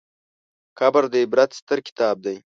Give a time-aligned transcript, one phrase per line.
[0.79, 2.37] قبر د عبرت ستر کتاب دی.